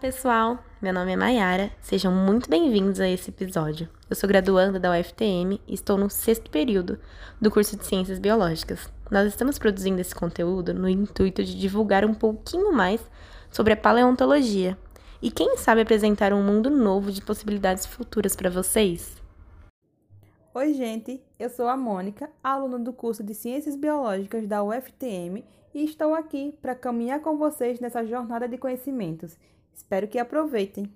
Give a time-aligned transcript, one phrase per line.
[0.00, 3.86] Pessoal, meu nome é Mayara, sejam muito bem-vindos a esse episódio.
[4.08, 6.98] Eu sou graduanda da UFTM e estou no sexto período
[7.38, 8.90] do curso de Ciências Biológicas.
[9.10, 12.98] Nós estamos produzindo esse conteúdo no intuito de divulgar um pouquinho mais
[13.50, 14.78] sobre a paleontologia
[15.20, 19.20] e, quem sabe, apresentar um mundo novo de possibilidades futuras para vocês.
[20.54, 25.44] Oi, gente, eu sou a Mônica, aluna do curso de Ciências Biológicas da UFTM
[25.74, 29.36] e estou aqui para caminhar com vocês nessa jornada de conhecimentos.
[29.74, 30.92] Espero que aproveitem.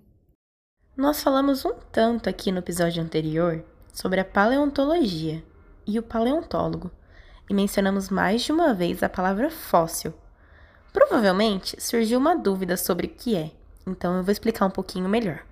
[0.96, 5.42] Nós falamos um tanto aqui no episódio anterior sobre a paleontologia
[5.87, 6.91] e o paleontólogo
[7.48, 10.14] e mencionamos mais de uma vez a palavra fóssil.
[10.92, 13.50] Provavelmente surgiu uma dúvida sobre o que é,
[13.87, 15.45] então eu vou explicar um pouquinho melhor.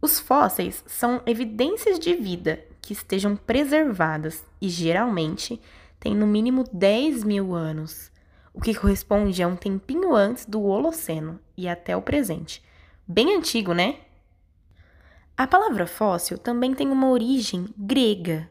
[0.00, 5.60] Os fósseis são evidências de vida que estejam preservadas e geralmente
[5.98, 8.10] têm no mínimo 10 mil anos,
[8.56, 12.64] o que corresponde a um tempinho antes do Holoceno e até o presente.
[13.06, 13.98] Bem antigo, né?
[15.36, 18.50] A palavra fóssil também tem uma origem grega.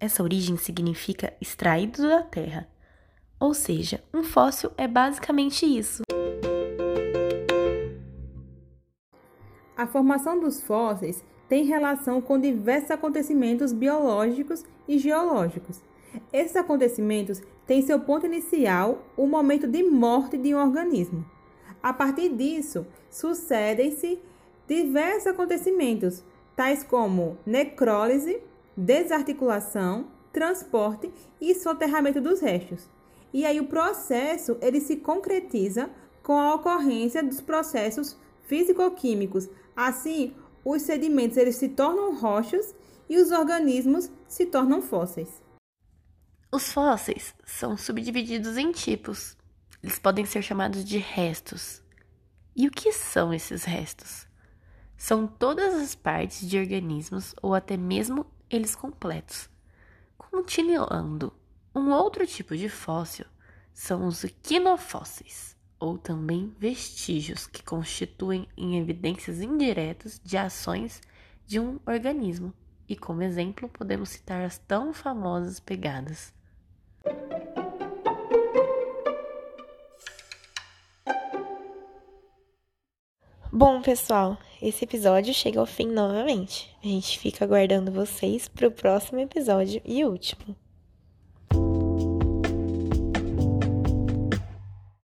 [0.00, 2.68] Essa origem significa extraído da terra.
[3.38, 6.02] Ou seja, um fóssil é basicamente isso.
[9.76, 15.80] A formação dos fósseis tem relação com diversos acontecimentos biológicos e geológicos.
[16.32, 21.24] Esses acontecimentos têm seu ponto inicial o momento de morte de um organismo.
[21.82, 24.18] A partir disso, sucedem-se
[24.66, 26.24] diversos acontecimentos,
[26.56, 28.40] tais como necrólise,
[28.76, 32.88] desarticulação, transporte e soterramento dos restos.
[33.32, 35.90] E aí o processo ele se concretiza
[36.22, 39.48] com a ocorrência dos processos físico-químicos.
[39.76, 40.34] Assim,
[40.64, 42.74] os sedimentos eles se tornam rochas
[43.08, 45.47] e os organismos se tornam fósseis.
[46.50, 49.36] Os fósseis são subdivididos em tipos.
[49.82, 51.82] Eles podem ser chamados de restos.
[52.56, 54.26] E o que são esses restos?
[54.96, 59.50] São todas as partes de organismos ou até mesmo eles completos.
[60.16, 61.34] Continuando,
[61.74, 63.26] um outro tipo de fóssil
[63.74, 71.02] são os quinofósseis ou também vestígios que constituem em evidências indiretas de ações
[71.46, 72.54] de um organismo.
[72.88, 76.37] E como exemplo, podemos citar as tão famosas pegadas.
[83.50, 86.70] Bom, pessoal, esse episódio chega ao fim novamente.
[86.84, 90.54] A gente fica aguardando vocês para o próximo episódio e último.